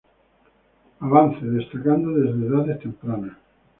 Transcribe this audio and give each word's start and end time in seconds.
Avance, 0.99 1.45
destacando 1.45 2.17
desde 2.19 2.47
edades 2.47 2.79
tempranas. 2.79 3.37